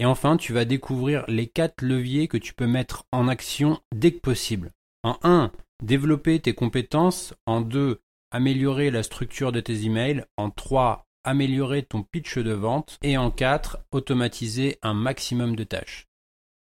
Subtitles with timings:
[0.00, 4.12] et enfin tu vas découvrir les 4 leviers que tu peux mettre en action dès
[4.12, 4.72] que possible.
[5.02, 7.34] En 1, développer tes compétences.
[7.44, 10.24] En 2, améliorer la structure de tes emails.
[10.38, 12.98] En 3, améliorer ton pitch de vente.
[13.02, 16.06] Et en 4, automatiser un maximum de tâches.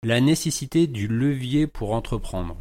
[0.05, 2.57] La nécessité du levier pour entreprendre.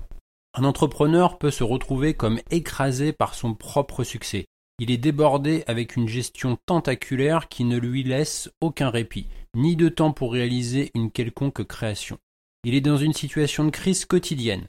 [0.54, 4.46] Un entrepreneur peut se retrouver comme écrasé par son propre succès.
[4.80, 9.90] Il est débordé avec une gestion tentaculaire qui ne lui laisse aucun répit, ni de
[9.90, 12.20] temps pour réaliser une quelconque création.
[12.64, 14.68] Il est dans une situation de crise quotidienne.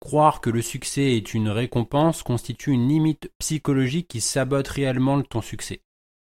[0.00, 5.40] Croire que le succès est une récompense constitue une limite psychologique qui sabote réellement ton
[5.40, 5.80] succès.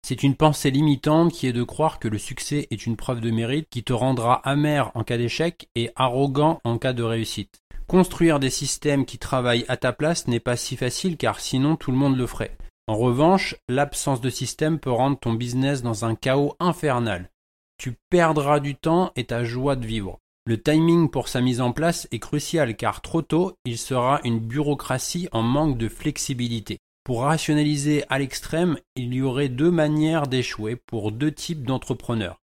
[0.04, 3.30] C'est une pensée limitante qui est de croire que le succès est une preuve de
[3.30, 7.62] mérite qui te rendra amer en cas d'échec et arrogant en cas de réussite.
[7.88, 11.92] Construire des systèmes qui travaillent à ta place n'est pas si facile car sinon tout
[11.92, 12.58] le monde le ferait.
[12.88, 17.30] En revanche, l'absence de système peut rendre ton business dans un chaos infernal.
[17.82, 20.20] Tu perdras du temps et ta joie de vivre.
[20.46, 24.38] Le timing pour sa mise en place est crucial car trop tôt, il sera une
[24.38, 26.78] bureaucratie en manque de flexibilité.
[27.04, 32.38] Pour rationaliser à l'extrême, il y aurait deux manières d'échouer pour deux types d'entrepreneurs.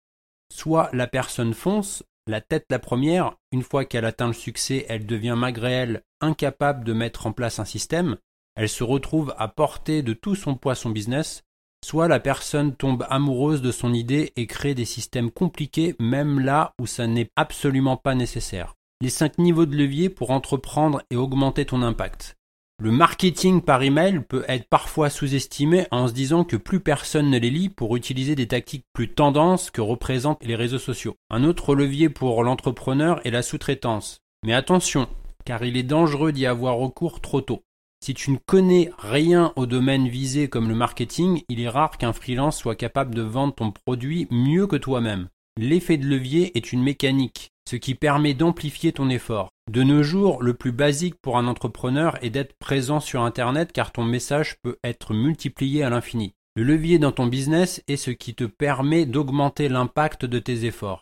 [0.51, 5.05] Soit la personne fonce, la tête la première, une fois qu'elle atteint le succès, elle
[5.05, 8.17] devient malgré elle incapable de mettre en place un système,
[8.55, 11.43] elle se retrouve à porter de tout son poids son business,
[11.85, 16.73] Soit la personne tombe amoureuse de son idée et crée des systèmes compliqués même là
[16.79, 18.75] où ça n'est absolument pas nécessaire.
[19.01, 22.35] Les cinq niveaux de levier pour entreprendre et augmenter ton impact.
[22.79, 27.39] Le marketing par email peut être parfois sous-estimé en se disant que plus personne ne
[27.39, 31.15] les lit pour utiliser des tactiques plus tendances que représentent les réseaux sociaux.
[31.31, 34.21] Un autre levier pour l'entrepreneur est la sous-traitance.
[34.45, 35.07] Mais attention,
[35.43, 37.63] car il est dangereux d'y avoir recours trop tôt.
[38.03, 42.13] Si tu ne connais rien au domaine visé comme le marketing, il est rare qu'un
[42.13, 45.27] freelance soit capable de vendre ton produit mieux que toi-même.
[45.57, 49.49] L'effet de levier est une mécanique, ce qui permet d'amplifier ton effort.
[49.71, 53.91] De nos jours, le plus basique pour un entrepreneur est d'être présent sur Internet car
[53.91, 56.33] ton message peut être multiplié à l'infini.
[56.55, 61.01] Le levier dans ton business est ce qui te permet d'augmenter l'impact de tes efforts.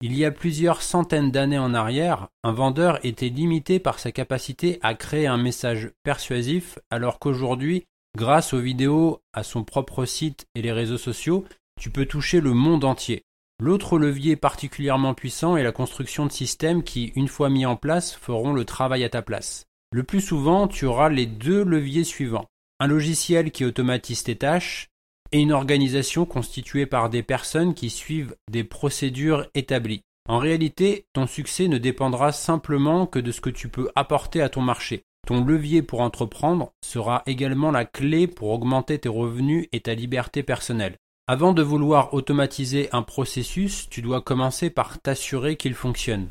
[0.00, 4.78] Il y a plusieurs centaines d'années en arrière, un vendeur était limité par sa capacité
[4.82, 10.62] à créer un message persuasif, alors qu'aujourd'hui, grâce aux vidéos, à son propre site et
[10.62, 11.44] les réseaux sociaux,
[11.80, 13.22] tu peux toucher le monde entier.
[13.60, 18.14] L'autre levier particulièrement puissant est la construction de systèmes qui, une fois mis en place,
[18.14, 19.66] feront le travail à ta place.
[19.92, 22.46] Le plus souvent, tu auras les deux leviers suivants.
[22.80, 24.88] Un logiciel qui automatise tes tâches
[25.34, 30.02] et une organisation constituée par des personnes qui suivent des procédures établies.
[30.28, 34.48] En réalité, ton succès ne dépendra simplement que de ce que tu peux apporter à
[34.48, 35.02] ton marché.
[35.26, 40.44] Ton levier pour entreprendre sera également la clé pour augmenter tes revenus et ta liberté
[40.44, 40.98] personnelle.
[41.26, 46.28] Avant de vouloir automatiser un processus, tu dois commencer par t'assurer qu'il fonctionne.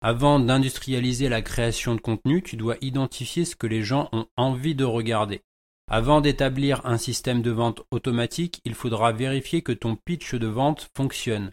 [0.00, 4.74] Avant d'industrialiser la création de contenu, tu dois identifier ce que les gens ont envie
[4.74, 5.42] de regarder.
[5.88, 10.90] Avant d'établir un système de vente automatique, il faudra vérifier que ton pitch de vente
[10.96, 11.52] fonctionne.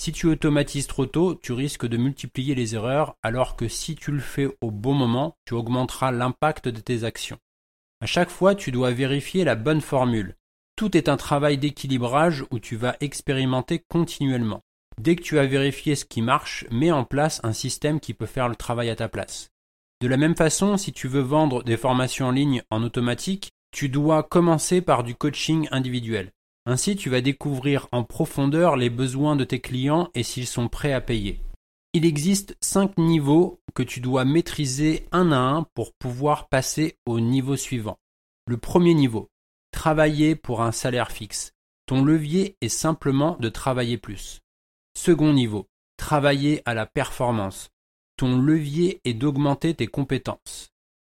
[0.00, 4.12] Si tu automatises trop tôt, tu risques de multiplier les erreurs, alors que si tu
[4.12, 7.38] le fais au bon moment, tu augmenteras l'impact de tes actions.
[8.00, 10.36] À chaque fois, tu dois vérifier la bonne formule.
[10.76, 14.62] Tout est un travail d'équilibrage où tu vas expérimenter continuellement.
[15.00, 18.26] Dès que tu as vérifié ce qui marche, mets en place un système qui peut
[18.26, 19.50] faire le travail à ta place.
[20.00, 23.88] De la même façon, si tu veux vendre des formations en ligne en automatique, Tu
[23.88, 26.30] dois commencer par du coaching individuel.
[26.66, 30.92] Ainsi, tu vas découvrir en profondeur les besoins de tes clients et s'ils sont prêts
[30.92, 31.40] à payer.
[31.94, 37.18] Il existe cinq niveaux que tu dois maîtriser un à un pour pouvoir passer au
[37.18, 37.98] niveau suivant.
[38.46, 39.30] Le premier niveau,
[39.72, 41.52] travailler pour un salaire fixe.
[41.86, 44.40] Ton levier est simplement de travailler plus.
[44.94, 45.66] Second niveau,
[45.96, 47.70] travailler à la performance.
[48.16, 50.70] Ton levier est d'augmenter tes compétences.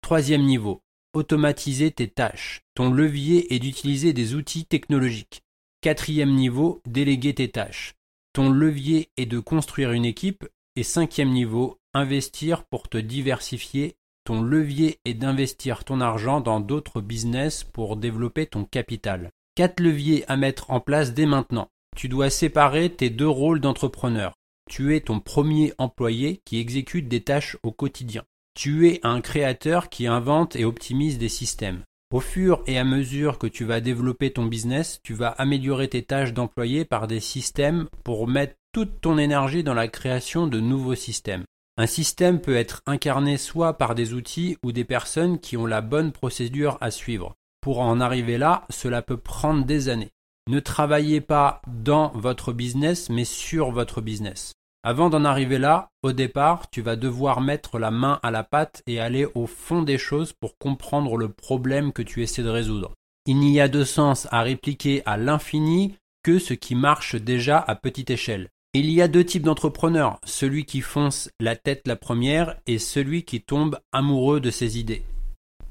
[0.01, 0.81] Troisième niveau,
[1.13, 2.61] automatiser tes tâches.
[2.75, 5.43] Ton levier est d'utiliser des outils technologiques.
[5.81, 7.93] Quatrième niveau, déléguer tes tâches.
[8.33, 10.47] Ton levier est de construire une équipe.
[10.75, 13.95] Et cinquième niveau, investir pour te diversifier.
[14.25, 19.29] Ton levier est d'investir ton argent dans d'autres business pour développer ton capital.
[19.55, 21.69] Quatre leviers à mettre en place dès maintenant.
[21.95, 24.33] Tu dois séparer tes deux rôles d'entrepreneur.
[24.69, 28.23] Tu es ton premier employé qui exécute des tâches au quotidien.
[28.55, 31.83] Tu es un créateur qui invente et optimise des systèmes.
[32.13, 36.03] Au fur et à mesure que tu vas développer ton business, tu vas améliorer tes
[36.03, 40.93] tâches d'employé par des systèmes pour mettre toute ton énergie dans la création de nouveaux
[40.93, 41.45] systèmes.
[41.77, 45.81] Un système peut être incarné soit par des outils ou des personnes qui ont la
[45.81, 47.33] bonne procédure à suivre.
[47.61, 50.11] Pour en arriver là, cela peut prendre des années.
[50.47, 54.53] Ne travaillez pas dans votre business, mais sur votre business.
[54.85, 58.83] Avant d'en arriver là, au départ, tu vas devoir mettre la main à la pâte
[58.85, 62.91] et aller au fond des choses pour comprendre le problème que tu essaies de résoudre.
[63.25, 67.75] Il n'y a de sens à répliquer à l'infini que ce qui marche déjà à
[67.75, 68.49] petite échelle.
[68.73, 73.23] Il y a deux types d'entrepreneurs, celui qui fonce la tête la première et celui
[73.23, 75.03] qui tombe amoureux de ses idées.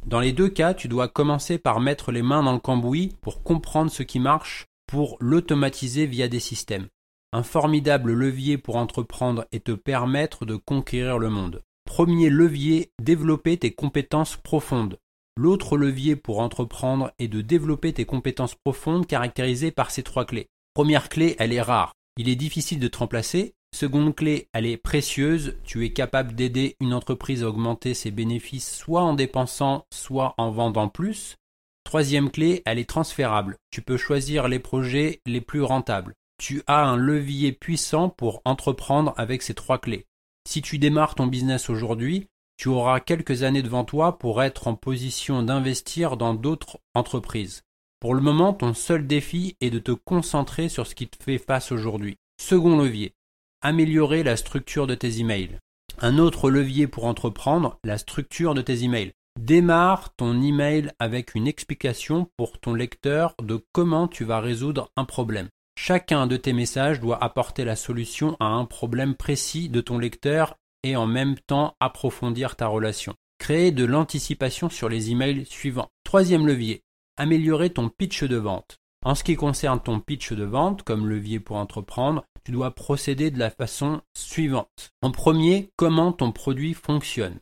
[0.06, 3.42] Dans les deux cas, tu dois commencer par mettre les mains dans le cambouis pour
[3.42, 6.86] comprendre ce qui marche, pour l'automatiser via des systèmes.
[7.32, 11.62] Un formidable levier pour entreprendre et te permettre de conquérir le monde.
[11.84, 14.98] Premier levier, développer tes compétences profondes.
[15.36, 20.48] L'autre levier pour entreprendre est de développer tes compétences profondes caractérisées par ces trois clés.
[20.74, 21.94] Première clé, elle est rare.
[22.18, 25.56] Il est difficile de te remplacer, Seconde clé, elle est précieuse.
[25.64, 30.50] Tu es capable d'aider une entreprise à augmenter ses bénéfices soit en dépensant, soit en
[30.50, 31.36] vendant plus.
[31.84, 33.56] Troisième clé, elle est transférable.
[33.70, 36.14] Tu peux choisir les projets les plus rentables.
[36.42, 40.06] Tu as un levier puissant pour entreprendre avec ces trois clés.
[40.44, 44.74] Si tu démarres ton business aujourd'hui, tu auras quelques années devant toi pour être en
[44.74, 47.62] position d'investir dans d'autres entreprises.
[48.00, 51.38] Pour le moment, ton seul défi est de te concentrer sur ce qui te fait
[51.38, 52.16] face aujourd'hui.
[52.40, 53.14] Second levier,
[53.60, 55.60] améliorer la structure de tes emails.
[56.00, 59.12] Un autre levier pour entreprendre, la structure de tes emails.
[59.38, 65.04] Démarre ton email avec une explication pour ton lecteur de comment tu vas résoudre un
[65.04, 65.48] problème.
[65.76, 70.56] Chacun de tes messages doit apporter la solution à un problème précis de ton lecteur
[70.82, 73.14] et en même temps approfondir ta relation.
[73.38, 75.88] Créer de l'anticipation sur les emails suivants.
[76.04, 76.82] Troisième levier,
[77.16, 78.76] améliorer ton pitch de vente.
[79.04, 83.30] En ce qui concerne ton pitch de vente, comme levier pour entreprendre, tu dois procéder
[83.30, 84.90] de la façon suivante.
[85.00, 87.40] En premier, comment ton produit fonctionne.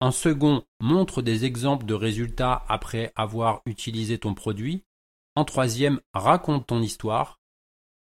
[0.00, 4.84] En second, montre des exemples de résultats après avoir utilisé ton produit.
[5.36, 7.38] En troisième, raconte ton histoire.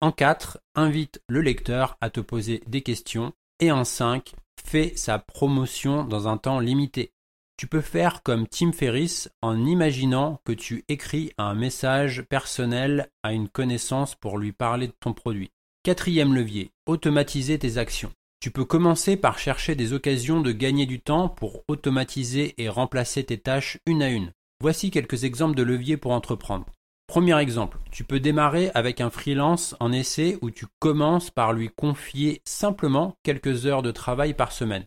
[0.01, 3.33] En quatre, invite le lecteur à te poser des questions.
[3.59, 4.33] Et en cinq,
[4.65, 7.11] fais sa promotion dans un temps limité.
[7.57, 13.33] Tu peux faire comme Tim Ferriss en imaginant que tu écris un message personnel à
[13.33, 15.51] une connaissance pour lui parler de ton produit.
[15.83, 18.13] Quatrième levier, automatiser tes actions.
[18.39, 23.25] Tu peux commencer par chercher des occasions de gagner du temps pour automatiser et remplacer
[23.25, 24.31] tes tâches une à une.
[24.61, 26.65] Voici quelques exemples de leviers pour entreprendre.
[27.09, 31.71] Premier exemple, tu peux démarrer avec un freelance en essai où tu commences par lui
[31.75, 34.85] confier simplement quelques heures de travail par semaine.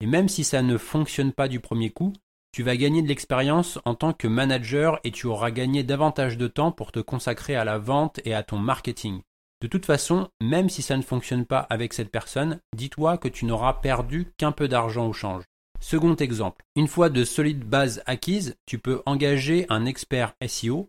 [0.00, 2.12] Et même si ça ne fonctionne pas du premier coup,
[2.52, 6.46] tu vas gagner de l'expérience en tant que manager et tu auras gagné davantage de
[6.46, 9.22] temps pour te consacrer à la vente et à ton marketing.
[9.60, 13.46] De toute façon, même si ça ne fonctionne pas avec cette personne, dis-toi que tu
[13.46, 15.42] n'auras perdu qu'un peu d'argent au change.
[15.80, 20.88] Second exemple, une fois de solides bases acquises, tu peux engager un expert SEO